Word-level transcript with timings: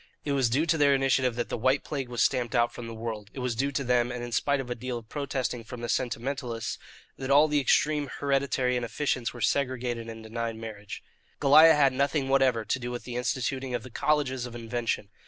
It 0.25 0.31
was 0.31 0.49
due 0.49 0.65
to 0.65 0.79
their 0.79 0.95
initiative 0.95 1.35
that 1.35 1.49
the 1.49 1.57
white 1.59 1.83
plague 1.83 2.09
was 2.09 2.23
stamped 2.23 2.55
out 2.55 2.73
from 2.73 2.87
the 2.87 2.93
world. 2.95 3.29
It 3.35 3.39
was 3.39 3.53
due 3.53 3.71
to 3.73 3.83
them, 3.83 4.11
and 4.11 4.23
in 4.23 4.31
spite 4.31 4.59
of 4.59 4.71
a 4.71 4.73
deal 4.73 4.97
of 4.97 5.09
protesting 5.09 5.63
from 5.63 5.81
the 5.81 5.89
sentimentalists, 5.89 6.79
that 7.19 7.29
all 7.29 7.47
the 7.47 7.59
extreme 7.59 8.09
hereditary 8.17 8.75
inefficients 8.75 9.31
were 9.31 9.41
segregated 9.41 10.09
and 10.09 10.23
denied 10.23 10.55
marriage. 10.55 11.03
Goliah 11.39 11.75
had 11.75 11.93
nothing 11.93 12.29
whatever 12.29 12.65
to 12.65 12.79
do 12.79 12.89
with 12.89 13.03
the 13.03 13.15
instituting 13.15 13.75
of 13.75 13.83
the 13.83 13.91
colleges 13.91 14.47
of 14.47 14.55
invention. 14.55 15.09